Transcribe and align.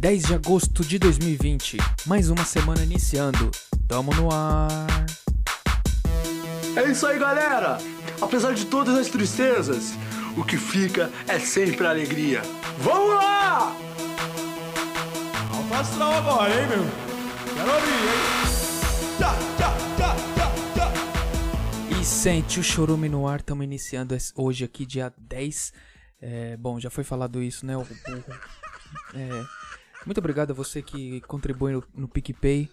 10 0.00 0.22
de 0.22 0.34
agosto 0.34 0.82
de 0.82 0.98
2020, 0.98 1.76
mais 2.06 2.30
uma 2.30 2.42
semana 2.42 2.82
iniciando. 2.82 3.50
Tamo 3.86 4.14
no 4.14 4.32
ar. 4.32 4.86
É 6.74 6.90
isso 6.90 7.06
aí, 7.06 7.18
galera! 7.18 7.76
Apesar 8.18 8.54
de 8.54 8.64
todas 8.64 8.96
as 8.96 9.08
tristezas, 9.08 9.92
o 10.38 10.42
que 10.42 10.56
fica 10.56 11.10
é 11.28 11.38
sempre 11.38 11.86
a 11.86 11.90
alegria. 11.90 12.40
Vamos 12.78 13.14
lá! 13.14 13.76
Alto 15.54 15.74
astral 15.74 16.14
agora, 16.14 16.50
hein, 16.50 16.66
meu? 16.66 16.84
Quero 17.54 17.74
ouvir, 17.74 17.92
hein? 17.92 19.18
Tchá, 19.18 19.34
tchá, 19.58 19.76
tchá, 19.98 20.16
tchá, 20.34 20.92
tchá. 21.92 22.00
E 22.00 22.04
sente 22.06 22.58
o 22.58 22.62
chorume 22.62 23.10
no 23.10 23.28
ar, 23.28 23.42
tamo 23.42 23.62
iniciando 23.62 24.16
hoje 24.34 24.64
aqui, 24.64 24.86
dia 24.86 25.12
10. 25.18 25.74
É, 26.22 26.56
bom, 26.56 26.80
já 26.80 26.88
foi 26.88 27.04
falado 27.04 27.42
isso, 27.42 27.66
né? 27.66 27.76
o 27.76 27.84
burro. 27.84 28.40
É, 29.14 29.44
muito 30.06 30.18
obrigado 30.18 30.50
a 30.50 30.54
você 30.54 30.82
que 30.82 31.20
contribui 31.22 31.72
no, 31.72 31.84
no 31.94 32.08
PicPay, 32.08 32.70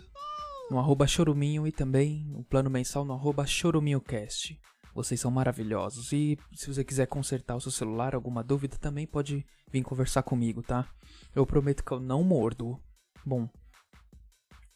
no 0.70 0.80
arroba 0.80 1.08
choruminho 1.08 1.68
e 1.68 1.72
também 1.72 2.26
no 2.26 2.44
plano 2.44 2.70
mensal 2.70 3.06
no 3.06 3.14
arroba 3.14 3.46
choruminhocast. 3.46 4.60
Vocês 4.94 5.20
são 5.20 5.30
maravilhosos. 5.30 6.12
E 6.12 6.38
se 6.54 6.74
você 6.74 6.84
quiser 6.84 7.06
consertar 7.06 7.56
o 7.56 7.62
seu 7.62 7.72
celular, 7.72 8.16
alguma 8.16 8.44
dúvida, 8.44 8.78
também 8.78 9.06
pode 9.06 9.46
vir 9.72 9.84
conversar 9.84 10.24
comigo, 10.24 10.64
tá? 10.64 10.90
Eu 11.36 11.46
prometo 11.46 11.84
que 11.84 11.92
eu 11.92 12.00
não 12.00 12.24
mordo. 12.24 12.82
Bom, 13.24 13.48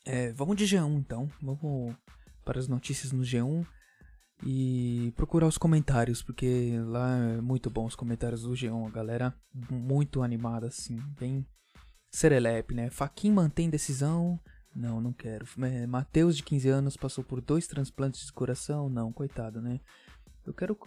é, 0.05 0.31
vamos 0.33 0.55
de 0.57 0.65
G1 0.65 0.99
então. 0.99 1.29
Vamos 1.41 1.95
para 2.43 2.59
as 2.59 2.67
notícias 2.67 3.11
no 3.11 3.23
G1 3.23 3.65
e 4.43 5.11
procurar 5.15 5.47
os 5.47 5.57
comentários, 5.57 6.21
porque 6.21 6.79
lá 6.85 7.17
é 7.17 7.41
muito 7.41 7.69
bom 7.69 7.85
os 7.85 7.95
comentários 7.95 8.43
do 8.43 8.51
G1. 8.51 8.87
A 8.87 8.91
galera 8.91 9.35
muito 9.69 10.21
animada, 10.21 10.67
assim, 10.67 10.99
bem 11.19 11.45
serelepe, 12.11 12.75
né? 12.75 12.89
Faquin 12.89 13.31
mantém 13.31 13.69
decisão. 13.69 14.39
Não, 14.75 15.01
não 15.01 15.13
quero. 15.13 15.45
É, 15.63 15.87
Matheus, 15.87 16.37
de 16.37 16.43
15 16.43 16.69
anos, 16.69 16.97
passou 16.97 17.23
por 17.23 17.41
dois 17.41 17.67
transplantes 17.67 18.25
de 18.25 18.33
coração. 18.33 18.89
Não, 18.89 19.11
coitado, 19.11 19.61
né? 19.61 19.79
Eu 20.45 20.53
quero. 20.53 20.77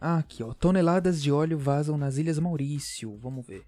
ah, 0.00 0.18
aqui, 0.18 0.42
ó. 0.42 0.52
Toneladas 0.52 1.22
de 1.22 1.30
óleo 1.30 1.58
vazam 1.58 1.96
nas 1.96 2.18
Ilhas 2.18 2.38
Maurício. 2.38 3.16
Vamos 3.18 3.46
ver. 3.46 3.64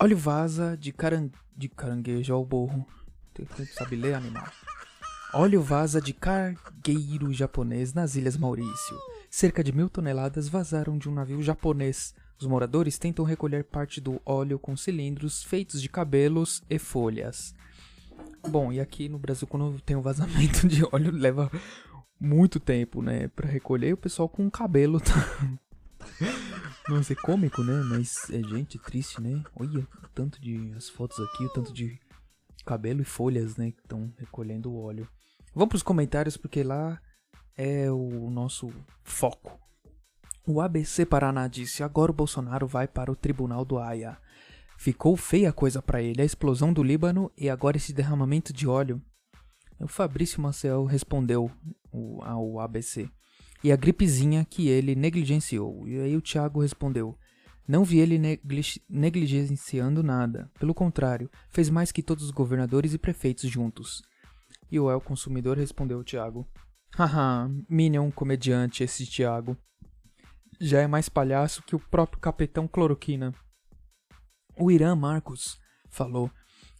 Óleo 0.00 0.16
vaza 0.16 0.76
de, 0.76 0.92
caran... 0.92 1.30
de 1.56 1.68
caranguejo 1.68 2.32
ao 2.32 2.44
borro. 2.44 2.86
Tem 3.34 3.46
que 3.46 3.66
sabe 3.66 3.96
ler, 3.96 4.14
animal. 4.14 4.46
Óleo 5.34 5.62
vaza 5.62 6.00
de 6.00 6.12
cargueiro 6.12 7.32
japonês 7.32 7.94
nas 7.94 8.16
Ilhas 8.16 8.36
Maurício. 8.36 8.98
Cerca 9.30 9.64
de 9.64 9.72
mil 9.72 9.88
toneladas 9.88 10.46
vazaram 10.46 10.98
de 10.98 11.08
um 11.08 11.14
navio 11.14 11.40
japonês. 11.40 12.14
Os 12.42 12.48
moradores 12.48 12.98
tentam 12.98 13.24
recolher 13.24 13.62
parte 13.62 14.00
do 14.00 14.20
óleo 14.26 14.58
com 14.58 14.76
cilindros 14.76 15.44
feitos 15.44 15.80
de 15.80 15.88
cabelos 15.88 16.60
e 16.68 16.76
folhas. 16.76 17.54
Bom, 18.48 18.72
e 18.72 18.80
aqui 18.80 19.08
no 19.08 19.16
Brasil, 19.16 19.46
quando 19.46 19.80
tem 19.82 19.94
um 19.94 20.02
vazamento 20.02 20.66
de 20.66 20.84
óleo, 20.90 21.12
leva 21.12 21.48
muito 22.18 22.58
tempo, 22.58 23.00
né? 23.00 23.28
Pra 23.28 23.48
recolher 23.48 23.92
o 23.92 23.96
pessoal 23.96 24.28
com 24.28 24.50
cabelo 24.50 25.00
tá. 25.00 25.14
Não 26.90 27.00
sei, 27.04 27.14
cômico, 27.14 27.62
né? 27.62 27.80
Mas 27.84 28.28
é 28.30 28.42
gente 28.42 28.76
triste, 28.76 29.20
né? 29.20 29.40
Olha 29.54 29.86
o 30.02 30.08
tanto 30.12 30.40
de. 30.40 30.72
as 30.76 30.88
fotos 30.88 31.20
aqui, 31.20 31.44
o 31.44 31.52
tanto 31.52 31.72
de 31.72 31.96
cabelo 32.66 33.02
e 33.02 33.04
folhas, 33.04 33.56
né? 33.56 33.70
Que 33.70 33.82
estão 33.82 34.12
recolhendo 34.18 34.68
o 34.68 34.82
óleo. 34.82 35.08
Vamos 35.54 35.68
pros 35.68 35.82
comentários, 35.84 36.36
porque 36.36 36.64
lá 36.64 37.00
é 37.56 37.88
o 37.88 38.28
nosso 38.30 38.68
foco. 39.04 39.62
O 40.46 40.60
ABC 40.60 41.06
Paraná 41.06 41.46
disse: 41.46 41.82
agora 41.82 42.10
o 42.10 42.14
Bolsonaro 42.14 42.66
vai 42.66 42.88
para 42.88 43.10
o 43.12 43.16
tribunal 43.16 43.64
do 43.64 43.78
Haia. 43.78 44.18
Ficou 44.76 45.16
feia 45.16 45.50
a 45.50 45.52
coisa 45.52 45.80
pra 45.80 46.02
ele, 46.02 46.20
a 46.20 46.24
explosão 46.24 46.72
do 46.72 46.82
Líbano 46.82 47.30
e 47.38 47.48
agora 47.48 47.76
esse 47.76 47.92
derramamento 47.92 48.52
de 48.52 48.66
óleo. 48.66 49.00
O 49.78 49.86
Fabrício 49.86 50.40
Maciel 50.40 50.84
respondeu 50.84 51.50
ao 52.22 52.58
ABC. 52.58 53.08
E 53.62 53.70
a 53.70 53.76
gripezinha 53.76 54.44
que 54.44 54.68
ele 54.68 54.96
negligenciou. 54.96 55.86
E 55.86 56.00
aí 56.00 56.16
o 56.16 56.20
Thiago 56.20 56.60
respondeu: 56.60 57.16
Não 57.68 57.84
vi 57.84 58.00
ele 58.00 58.18
negli- 58.18 58.82
negligenciando 58.88 60.02
nada. 60.02 60.50
Pelo 60.58 60.74
contrário, 60.74 61.30
fez 61.50 61.70
mais 61.70 61.92
que 61.92 62.02
todos 62.02 62.24
os 62.24 62.30
governadores 62.32 62.92
e 62.92 62.98
prefeitos 62.98 63.48
juntos. 63.48 64.02
E 64.70 64.80
o 64.80 64.90
El 64.90 65.00
Consumidor 65.00 65.56
respondeu 65.56 65.98
ao 65.98 66.04
Thiago: 66.04 66.44
Haha, 66.96 67.48
Minion 67.68 68.10
comediante 68.10 68.82
esse 68.82 69.06
Thiago. 69.06 69.56
Já 70.64 70.80
é 70.80 70.86
mais 70.86 71.08
palhaço 71.08 71.60
que 71.64 71.74
o 71.74 71.80
próprio 71.80 72.20
Capitão 72.20 72.68
Cloroquina. 72.68 73.34
O 74.56 74.70
Irã 74.70 74.94
Marcos 74.94 75.58
falou: 75.90 76.30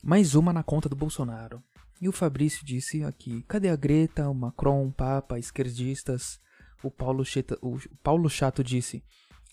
Mais 0.00 0.36
uma 0.36 0.52
na 0.52 0.62
conta 0.62 0.88
do 0.88 0.94
Bolsonaro. 0.94 1.60
E 2.00 2.08
o 2.08 2.12
Fabrício 2.12 2.64
disse 2.64 3.02
aqui: 3.02 3.42
Cadê 3.48 3.68
a 3.68 3.74
Greta, 3.74 4.28
o 4.28 4.34
Macron, 4.34 4.86
o 4.86 4.92
Papa, 4.92 5.36
esquerdistas? 5.36 6.38
O 6.80 6.92
Paulo, 6.92 7.24
Cheta- 7.24 7.58
o 7.60 7.76
Paulo 8.04 8.30
Chato 8.30 8.62
disse: 8.62 9.02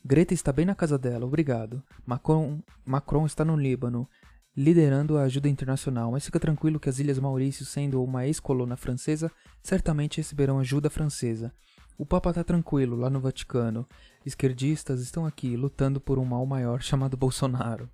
Greta 0.05 0.35
está 0.35 0.53
bem 0.53 0.65
na 0.67 0.75
casa 0.75 0.99
dela, 0.99 1.25
obrigado. 1.25 1.83
Macron, 2.05 2.61
Macron 2.85 3.25
está 3.25 3.43
no 3.43 3.55
Líbano, 3.57 4.07
liderando 4.55 5.17
a 5.17 5.23
ajuda 5.23 5.49
internacional, 5.49 6.11
mas 6.11 6.25
fica 6.25 6.39
tranquilo 6.39 6.79
que 6.79 6.87
as 6.89 6.99
Ilhas 6.99 7.17
Maurício, 7.17 7.65
sendo 7.65 8.03
uma 8.03 8.27
ex-colônia 8.27 8.77
francesa, 8.77 9.31
certamente 9.63 10.17
receberão 10.17 10.59
ajuda 10.59 10.87
francesa. 10.87 11.51
O 11.97 12.05
Papa 12.05 12.29
está 12.29 12.45
tranquilo 12.45 12.95
lá 12.95 13.09
no 13.09 13.19
Vaticano. 13.19 13.85
Esquerdistas 14.25 15.01
estão 15.01 15.25
aqui 15.25 15.55
lutando 15.55 15.99
por 16.01 16.19
um 16.19 16.25
mal 16.25 16.45
maior 16.45 16.81
chamado 16.81 17.15
Bolsonaro. 17.15 17.89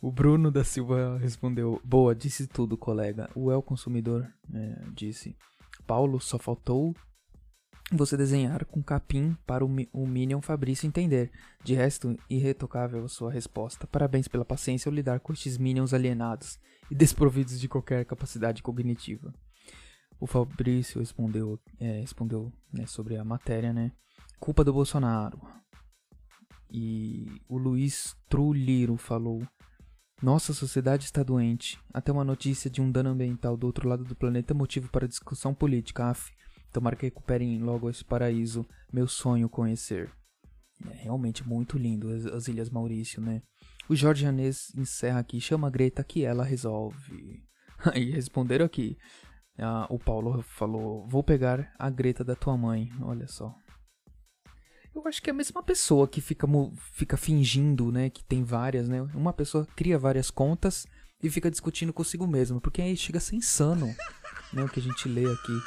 O 0.00 0.12
Bruno 0.12 0.50
da 0.50 0.62
Silva 0.62 1.16
respondeu: 1.18 1.80
Boa, 1.82 2.14
disse 2.14 2.46
tudo, 2.46 2.76
colega. 2.76 3.30
O 3.34 3.50
El 3.50 3.62
Consumidor 3.62 4.30
eh, 4.52 4.82
disse: 4.94 5.34
Paulo, 5.86 6.20
só 6.20 6.38
faltou 6.38 6.94
você 7.90 8.16
desenhar 8.16 8.64
com 8.64 8.82
capim 8.82 9.36
para 9.46 9.64
o, 9.64 9.68
o 9.92 10.06
Minion 10.06 10.40
Fabrício 10.40 10.86
entender. 10.86 11.30
De 11.62 11.74
resto, 11.74 12.16
irretocável 12.28 13.04
a 13.04 13.08
sua 13.08 13.32
resposta. 13.32 13.86
Parabéns 13.86 14.28
pela 14.28 14.44
paciência 14.44 14.88
ao 14.88 14.94
lidar 14.94 15.20
com 15.20 15.32
estes 15.32 15.56
Minions 15.56 15.94
alienados 15.94 16.58
e 16.90 16.94
desprovidos 16.94 17.58
de 17.58 17.68
qualquer 17.68 18.04
capacidade 18.04 18.62
cognitiva. 18.62 19.34
O 20.20 20.26
Fabrício 20.26 21.00
respondeu, 21.00 21.58
eh, 21.80 22.00
respondeu 22.00 22.52
né, 22.72 22.86
sobre 22.86 23.16
a 23.16 23.24
matéria, 23.24 23.72
né? 23.72 23.92
Culpa 24.38 24.64
do 24.64 24.72
Bolsonaro. 24.72 25.40
E 26.70 27.40
o 27.48 27.56
Luiz 27.56 28.16
Truliro 28.28 28.96
falou: 28.96 29.46
Nossa 30.20 30.52
sociedade 30.52 31.04
está 31.04 31.22
doente. 31.22 31.78
Até 31.92 32.10
uma 32.10 32.24
notícia 32.24 32.68
de 32.68 32.82
um 32.82 32.90
dano 32.90 33.10
ambiental 33.10 33.56
do 33.56 33.66
outro 33.66 33.88
lado 33.88 34.04
do 34.04 34.16
planeta 34.16 34.52
é 34.52 34.56
motivo 34.56 34.90
para 34.90 35.08
discussão 35.08 35.54
política. 35.54 36.10
Af, 36.10 36.32
tomara 36.72 36.96
que 36.96 37.06
recuperem 37.06 37.58
logo 37.60 37.88
esse 37.88 38.04
paraíso. 38.04 38.66
Meu 38.92 39.06
sonho 39.06 39.48
conhecer. 39.48 40.10
É 40.90 41.04
realmente 41.04 41.46
muito 41.46 41.78
lindo 41.78 42.10
as, 42.10 42.26
as 42.26 42.48
Ilhas 42.48 42.70
Maurício, 42.70 43.22
né? 43.22 43.40
O 43.88 43.94
Jorge 43.94 44.26
Anês 44.26 44.72
encerra 44.76 45.20
aqui: 45.20 45.40
chama 45.40 45.68
a 45.68 45.70
Greta 45.70 46.02
que 46.02 46.24
ela 46.24 46.42
resolve. 46.42 47.44
Aí 47.94 48.10
responderam 48.10 48.66
aqui. 48.66 48.96
Ah, 49.58 49.86
o 49.88 49.98
Paulo 49.98 50.42
falou: 50.42 51.06
Vou 51.06 51.22
pegar 51.22 51.72
a 51.78 51.88
Greta 51.88 52.24
da 52.24 52.34
tua 52.34 52.56
mãe. 52.56 52.90
Olha 53.00 53.28
só. 53.28 53.54
Eu 54.94 55.06
acho 55.08 55.20
que 55.20 55.28
é 55.28 55.32
a 55.32 55.36
mesma 55.36 55.62
pessoa 55.62 56.06
que 56.06 56.20
fica, 56.20 56.46
fica 56.92 57.16
fingindo, 57.16 57.90
né? 57.90 58.08
Que 58.08 58.24
tem 58.24 58.44
várias, 58.44 58.88
né? 58.88 59.02
Uma 59.14 59.32
pessoa 59.32 59.66
cria 59.74 59.98
várias 59.98 60.30
contas 60.30 60.86
e 61.22 61.28
fica 61.28 61.50
discutindo 61.50 61.92
consigo 61.92 62.26
mesmo. 62.26 62.60
Porque 62.60 62.80
aí 62.80 62.96
chega 62.96 63.18
a 63.18 63.20
ser 63.20 63.34
insano, 63.34 63.86
né? 64.52 64.62
O 64.62 64.68
que 64.68 64.78
a 64.78 64.82
gente 64.82 65.08
lê 65.08 65.26
aqui. 65.26 65.60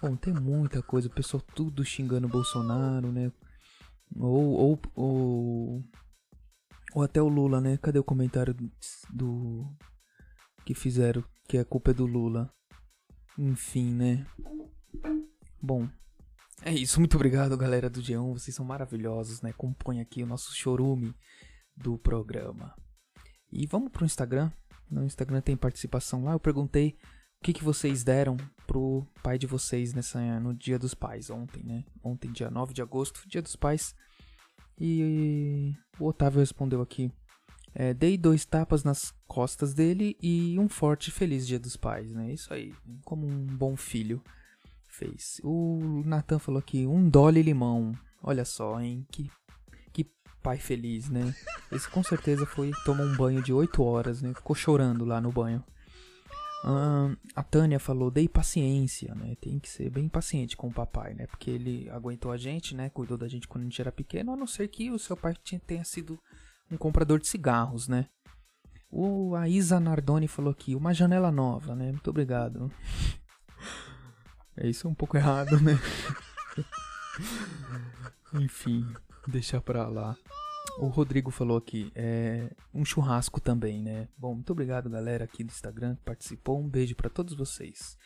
Bom, 0.00 0.16
tem 0.16 0.34
muita 0.34 0.82
coisa. 0.82 1.06
O 1.06 1.12
pessoal 1.12 1.40
tudo 1.54 1.84
xingando 1.84 2.26
o 2.26 2.30
Bolsonaro, 2.30 3.12
né? 3.12 3.30
Ou, 4.16 4.52
ou, 4.52 4.80
ou, 4.94 5.84
ou 6.94 7.02
até 7.02 7.22
o 7.22 7.28
Lula, 7.28 7.60
né? 7.60 7.76
Cadê 7.76 8.00
o 8.00 8.04
comentário 8.04 8.54
do. 9.08 9.72
Que 10.64 10.74
fizeram? 10.74 11.24
Que 11.48 11.58
a 11.58 11.64
culpa 11.64 11.92
é 11.92 11.94
do 11.94 12.06
Lula. 12.06 12.52
Enfim, 13.38 13.94
né? 13.94 14.26
Bom, 15.60 15.88
é 16.64 16.72
isso. 16.72 16.98
Muito 17.00 17.16
obrigado, 17.16 17.56
galera 17.56 17.90
do 17.90 18.00
G1. 18.00 18.32
Vocês 18.32 18.54
são 18.54 18.64
maravilhosos, 18.64 19.42
né? 19.42 19.52
Compõem 19.52 20.00
aqui 20.00 20.22
o 20.22 20.26
nosso 20.26 20.54
chorume 20.54 21.14
do 21.76 21.98
programa. 21.98 22.74
E 23.50 23.66
vamos 23.66 23.90
pro 23.90 24.04
Instagram. 24.04 24.50
No 24.90 25.04
Instagram 25.04 25.40
tem 25.40 25.56
participação 25.56 26.24
lá. 26.24 26.32
Eu 26.32 26.40
perguntei 26.40 26.96
o 27.40 27.44
que, 27.44 27.52
que 27.52 27.64
vocês 27.64 28.04
deram 28.04 28.36
pro 28.66 29.06
pai 29.22 29.38
de 29.38 29.46
vocês 29.46 29.92
nessa, 29.92 30.20
no 30.38 30.54
Dia 30.54 30.78
dos 30.78 30.94
Pais, 30.94 31.30
ontem, 31.30 31.62
né? 31.64 31.84
Ontem, 32.02 32.30
dia 32.30 32.50
9 32.50 32.72
de 32.72 32.82
agosto, 32.82 33.28
Dia 33.28 33.42
dos 33.42 33.56
Pais. 33.56 33.94
E 34.78 35.74
o 35.98 36.06
Otávio 36.06 36.40
respondeu 36.40 36.80
aqui. 36.80 37.10
É, 37.74 37.92
dei 37.94 38.18
dois 38.18 38.44
tapas 38.44 38.84
nas 38.84 39.14
costas 39.26 39.72
dele 39.72 40.16
e 40.22 40.58
um 40.58 40.68
forte 40.68 41.10
feliz 41.10 41.46
Dia 41.46 41.58
dos 41.58 41.76
Pais, 41.76 42.12
né? 42.12 42.32
Isso 42.32 42.52
aí, 42.52 42.72
como 43.04 43.26
um 43.26 43.46
bom 43.46 43.76
filho 43.76 44.22
fez. 44.92 45.40
O 45.42 46.02
Nathan 46.04 46.38
falou 46.38 46.58
aqui, 46.58 46.86
um 46.86 47.08
dólar 47.08 47.38
e 47.38 47.42
limão. 47.42 47.92
Olha 48.22 48.44
só, 48.44 48.80
hein? 48.80 49.06
Que, 49.10 49.30
que 49.92 50.04
pai 50.42 50.58
feliz, 50.58 51.08
né? 51.08 51.34
Esse 51.72 51.88
com 51.88 52.02
certeza 52.02 52.46
foi 52.46 52.70
tomar 52.84 53.04
um 53.04 53.16
banho 53.16 53.42
de 53.42 53.52
8 53.52 53.82
horas, 53.82 54.22
né? 54.22 54.32
Ficou 54.34 54.54
chorando 54.54 55.04
lá 55.04 55.20
no 55.20 55.32
banho. 55.32 55.64
Hum, 56.64 57.16
a 57.34 57.42
Tânia 57.42 57.80
falou, 57.80 58.08
dei 58.10 58.28
paciência, 58.28 59.14
né? 59.16 59.34
Tem 59.40 59.58
que 59.58 59.68
ser 59.68 59.90
bem 59.90 60.08
paciente 60.08 60.56
com 60.56 60.68
o 60.68 60.72
papai, 60.72 61.12
né? 61.14 61.26
Porque 61.26 61.50
ele 61.50 61.90
aguentou 61.90 62.30
a 62.30 62.36
gente, 62.36 62.74
né? 62.74 62.88
Cuidou 62.88 63.18
da 63.18 63.26
gente 63.26 63.48
quando 63.48 63.62
a 63.62 63.64
gente 63.64 63.80
era 63.80 63.90
pequeno, 63.90 64.32
a 64.32 64.36
não 64.36 64.46
ser 64.46 64.68
que 64.68 64.90
o 64.90 64.98
seu 64.98 65.16
pai 65.16 65.34
tenha 65.66 65.84
sido 65.84 66.20
um 66.70 66.76
comprador 66.76 67.18
de 67.18 67.26
cigarros, 67.26 67.88
né? 67.88 68.06
O, 68.88 69.34
a 69.34 69.48
Isa 69.48 69.80
Nardoni 69.80 70.28
falou 70.28 70.52
aqui, 70.52 70.76
uma 70.76 70.94
janela 70.94 71.32
nova, 71.32 71.74
né? 71.74 71.90
Muito 71.90 72.10
obrigado. 72.10 72.70
É 74.56 74.68
isso 74.68 74.88
um 74.88 74.94
pouco 74.94 75.16
errado, 75.16 75.60
né? 75.60 75.78
Enfim, 78.34 78.86
deixa 79.26 79.60
pra 79.60 79.88
lá. 79.88 80.16
O 80.78 80.86
Rodrigo 80.86 81.30
falou 81.30 81.58
aqui, 81.58 81.92
é 81.94 82.50
um 82.72 82.84
churrasco 82.84 83.40
também, 83.40 83.82
né? 83.82 84.08
Bom, 84.16 84.34
muito 84.34 84.52
obrigado, 84.52 84.88
galera 84.88 85.24
aqui 85.24 85.44
do 85.44 85.50
Instagram 85.50 85.96
que 85.96 86.02
participou. 86.02 86.60
Um 86.60 86.68
beijo 86.68 86.94
para 86.94 87.10
todos 87.10 87.34
vocês. 87.34 87.98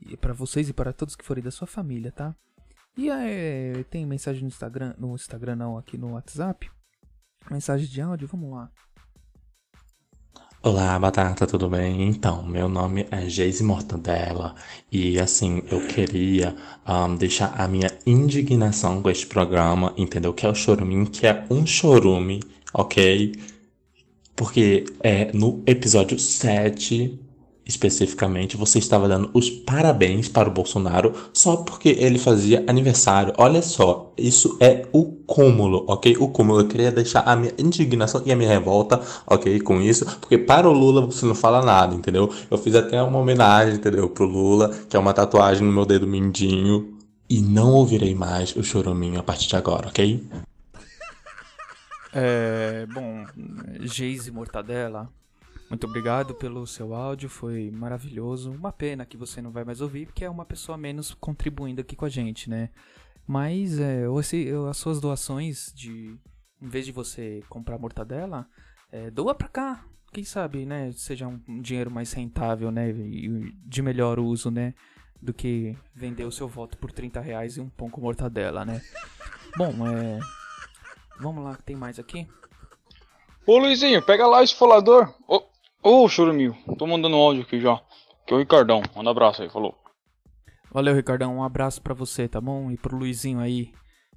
E 0.00 0.16
para 0.16 0.32
vocês 0.32 0.68
e 0.68 0.72
para 0.72 0.92
todos 0.92 1.16
que 1.16 1.24
forem 1.24 1.42
da 1.42 1.50
sua 1.50 1.66
família, 1.66 2.10
tá? 2.12 2.34
E 2.96 3.08
é, 3.10 3.84
tem 3.84 4.04
mensagem 4.04 4.42
no 4.42 4.48
Instagram, 4.48 4.94
no 4.98 5.14
Instagram 5.14 5.56
não, 5.56 5.78
aqui 5.78 5.96
no 5.96 6.12
WhatsApp. 6.12 6.70
Mensagem 7.50 7.88
de 7.88 8.00
áudio, 8.00 8.28
vamos 8.28 8.52
lá. 8.52 8.70
Olá, 10.62 10.98
Batata, 10.98 11.46
tudo 11.46 11.70
bem? 11.70 12.02
Então, 12.02 12.42
meu 12.42 12.68
nome 12.68 13.06
é 13.10 13.26
Geise 13.30 13.64
Mortadela 13.64 14.54
e 14.92 15.18
assim, 15.18 15.62
eu 15.70 15.86
queria 15.86 16.54
um, 16.86 17.16
deixar 17.16 17.58
a 17.58 17.66
minha 17.66 17.90
indignação 18.06 19.00
com 19.00 19.08
este 19.08 19.26
programa, 19.26 19.94
entendeu? 19.96 20.34
Que 20.34 20.44
é 20.44 20.50
o 20.50 20.54
Chorume, 20.54 21.06
que 21.06 21.26
é 21.26 21.46
um 21.48 21.64
chorume, 21.64 22.40
ok? 22.74 23.32
Porque 24.36 24.84
é 25.02 25.32
no 25.32 25.62
episódio 25.66 26.18
7 26.18 27.18
especificamente, 27.70 28.56
você 28.56 28.78
estava 28.78 29.08
dando 29.08 29.30
os 29.32 29.48
parabéns 29.48 30.28
para 30.28 30.48
o 30.48 30.52
Bolsonaro 30.52 31.14
só 31.32 31.56
porque 31.58 31.90
ele 31.90 32.18
fazia 32.18 32.64
aniversário. 32.66 33.32
Olha 33.38 33.62
só, 33.62 34.12
isso 34.18 34.58
é 34.60 34.86
o 34.92 35.04
cúmulo, 35.04 35.84
ok? 35.88 36.16
O 36.18 36.28
cúmulo. 36.28 36.60
Eu 36.60 36.68
queria 36.68 36.90
deixar 36.90 37.20
a 37.20 37.36
minha 37.36 37.52
indignação 37.58 38.22
e 38.26 38.32
a 38.32 38.36
minha 38.36 38.48
revolta, 38.48 39.00
ok? 39.26 39.60
Com 39.60 39.80
isso, 39.80 40.04
porque 40.18 40.36
para 40.36 40.68
o 40.68 40.72
Lula 40.72 41.06
você 41.06 41.24
não 41.24 41.34
fala 41.34 41.64
nada, 41.64 41.94
entendeu? 41.94 42.32
Eu 42.50 42.58
fiz 42.58 42.74
até 42.74 43.00
uma 43.02 43.18
homenagem, 43.18 43.76
entendeu? 43.76 44.10
Pro 44.10 44.26
Lula, 44.26 44.70
que 44.88 44.96
é 44.96 44.98
uma 45.00 45.14
tatuagem 45.14 45.64
no 45.64 45.72
meu 45.72 45.86
dedo 45.86 46.06
mindinho. 46.06 46.98
E 47.28 47.40
não 47.40 47.70
ouvirei 47.74 48.12
mais 48.12 48.56
o 48.56 48.64
choruminho 48.64 49.20
a 49.20 49.22
partir 49.22 49.48
de 49.48 49.54
agora, 49.54 49.86
ok? 49.86 50.20
É. 52.12 52.86
Bom, 52.92 53.24
Geise 53.82 54.32
Mortadela. 54.32 55.08
Muito 55.70 55.86
obrigado 55.86 56.34
pelo 56.34 56.66
seu 56.66 56.92
áudio, 56.92 57.28
foi 57.28 57.70
maravilhoso. 57.70 58.50
Uma 58.50 58.72
pena 58.72 59.06
que 59.06 59.16
você 59.16 59.40
não 59.40 59.52
vai 59.52 59.62
mais 59.62 59.80
ouvir, 59.80 60.06
porque 60.06 60.24
é 60.24 60.28
uma 60.28 60.44
pessoa 60.44 60.76
menos 60.76 61.14
contribuindo 61.14 61.80
aqui 61.80 61.94
com 61.94 62.04
a 62.04 62.08
gente, 62.08 62.50
né? 62.50 62.70
Mas 63.24 63.78
é, 63.78 64.02
as 64.68 64.76
suas 64.76 65.00
doações 65.00 65.72
de. 65.72 66.18
Em 66.60 66.68
vez 66.68 66.84
de 66.84 66.90
você 66.90 67.44
comprar 67.48 67.78
mortadela, 67.78 68.48
é, 68.90 69.12
doa 69.12 69.32
pra 69.32 69.46
cá. 69.46 69.84
Quem 70.12 70.24
sabe, 70.24 70.66
né? 70.66 70.90
Seja 70.90 71.28
um 71.28 71.62
dinheiro 71.62 71.88
mais 71.88 72.12
rentável, 72.12 72.72
né? 72.72 72.90
E 72.90 73.54
de 73.64 73.80
melhor 73.80 74.18
uso, 74.18 74.50
né? 74.50 74.74
Do 75.22 75.32
que 75.32 75.78
vender 75.94 76.24
o 76.24 76.32
seu 76.32 76.48
voto 76.48 76.76
por 76.78 76.90
30 76.90 77.20
reais 77.20 77.56
e 77.56 77.60
um 77.60 77.68
pão 77.68 77.88
com 77.88 78.00
mortadela, 78.00 78.64
né? 78.64 78.82
Bom, 79.56 79.86
é. 79.86 80.18
Vamos 81.20 81.44
lá, 81.44 81.54
tem 81.64 81.76
mais 81.76 82.00
aqui? 82.00 82.26
Ô 83.46 83.56
Luizinho, 83.58 84.02
pega 84.02 84.26
lá 84.26 84.42
esse 84.42 84.54
falador. 84.54 85.14
Ô, 85.28 85.49
Ô, 85.82 86.06
Churumil, 86.10 86.54
tô 86.76 86.86
mandando 86.86 87.16
um 87.16 87.20
áudio 87.20 87.42
aqui 87.42 87.58
já. 87.58 87.80
Que 88.26 88.34
é 88.34 88.36
o 88.36 88.38
Ricardão. 88.38 88.82
Manda 88.94 89.08
um 89.08 89.12
abraço 89.12 89.42
aí, 89.42 89.48
falou. 89.48 89.74
Valeu, 90.70 90.94
Ricardão. 90.94 91.34
Um 91.34 91.42
abraço 91.42 91.80
para 91.80 91.94
você, 91.94 92.28
tá 92.28 92.38
bom? 92.38 92.70
E 92.70 92.76
pro 92.76 92.94
Luizinho 92.94 93.40
aí, 93.40 93.72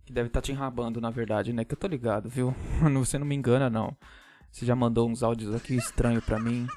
que 0.06 0.12
deve 0.12 0.28
estar 0.28 0.42
tá 0.42 0.46
te 0.46 0.52
enrabando, 0.52 1.00
na 1.00 1.10
verdade, 1.10 1.54
né? 1.54 1.64
Que 1.64 1.74
eu 1.74 1.78
tô 1.78 1.88
ligado, 1.88 2.28
viu? 2.28 2.54
Você 3.00 3.18
não 3.18 3.26
me 3.26 3.34
engana, 3.34 3.70
não. 3.70 3.96
Você 4.52 4.66
já 4.66 4.76
mandou 4.76 5.10
uns 5.10 5.24
áudios 5.24 5.56
aqui 5.56 5.76
estranho 5.76 6.22
pra 6.22 6.38
mim. 6.38 6.68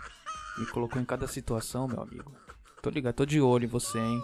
Me 0.56 0.66
colocou 0.66 1.02
em 1.02 1.04
cada 1.04 1.26
situação, 1.26 1.88
meu 1.88 2.00
amigo. 2.00 2.32
Tô 2.80 2.88
ligado, 2.88 3.16
tô 3.16 3.26
de 3.26 3.40
olho 3.40 3.64
em 3.64 3.68
você, 3.68 3.98
hein? 3.98 4.22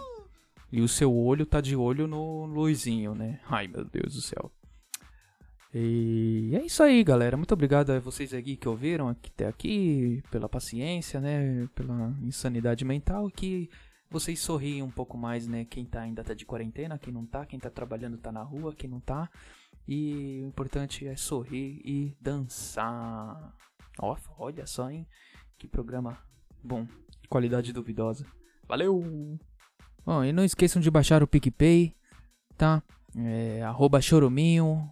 E 0.71 0.81
o 0.81 0.87
seu 0.87 1.13
olho 1.13 1.45
tá 1.45 1.59
de 1.59 1.75
olho 1.75 2.07
no 2.07 2.45
Luizinho, 2.45 3.13
né? 3.13 3.41
Ai, 3.49 3.67
meu 3.67 3.83
Deus 3.83 4.15
do 4.15 4.21
céu. 4.21 4.49
E 5.73 6.51
é 6.53 6.63
isso 6.63 6.83
aí, 6.83 7.03
galera. 7.03 7.35
Muito 7.35 7.53
obrigado 7.53 7.89
a 7.89 7.99
vocês 7.99 8.31
aqui 8.33 8.55
que 8.55 8.69
ouviram 8.69 9.07
até 9.07 9.47
aqui, 9.47 10.21
pela 10.29 10.47
paciência, 10.47 11.19
né? 11.19 11.67
Pela 11.73 12.15
insanidade 12.21 12.85
mental. 12.85 13.27
Que 13.31 13.69
vocês 14.09 14.39
sorriem 14.39 14.83
um 14.83 14.91
pouco 14.91 15.17
mais, 15.17 15.47
né? 15.47 15.65
Quem 15.65 15.83
tá 15.83 16.01
ainda 16.01 16.23
tá 16.23 16.35
de 16.35 16.45
quarentena, 16.45 16.99
quem 16.99 17.11
não 17.11 17.25
tá, 17.25 17.45
quem 17.45 17.59
tá 17.59 17.71
trabalhando 17.71 18.19
tá 18.19 18.31
na 18.31 18.43
rua, 18.43 18.75
quem 18.75 18.87
não 18.87 18.99
tá. 18.99 19.27
E 19.87 20.41
o 20.43 20.47
importante 20.47 21.07
é 21.07 21.15
sorrir 21.15 21.81
e 21.83 22.15
dançar. 22.21 23.55
Olha 24.37 24.67
só, 24.67 24.91
hein? 24.91 25.07
Que 25.57 25.67
programa 25.67 26.17
bom, 26.63 26.87
qualidade 27.27 27.73
duvidosa. 27.73 28.25
Valeu! 28.67 29.39
Bom, 30.05 30.23
e 30.23 30.31
não 30.31 30.43
esqueçam 30.43 30.81
de 30.81 30.91
baixar 30.91 31.23
o 31.23 31.27
PicPay, 31.27 31.95
tá? 32.55 32.83
É, 33.15 33.61
arroba 33.63 34.01
choruminho, 34.01 34.91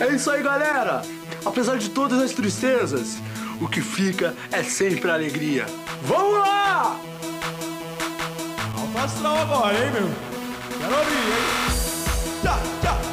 É 0.00 0.14
isso 0.14 0.30
aí, 0.30 0.42
galera! 0.42 1.02
Apesar 1.44 1.76
de 1.78 1.90
todas 1.90 2.20
as 2.20 2.32
tristezas, 2.32 3.18
o 3.60 3.68
que 3.68 3.80
fica 3.80 4.34
é 4.50 4.62
sempre 4.62 5.10
alegria. 5.10 5.66
Vamos 6.02 6.38
lá! 6.38 6.98
Alto 8.76 8.98
astral 8.98 9.38
agora, 9.38 9.74
hein, 9.74 9.90
meu? 9.92 10.10
Quero 10.78 10.98
ouvir, 10.98 11.14
hein? 11.14 12.40
Tchá, 12.42 12.58
tchá. 12.82 13.03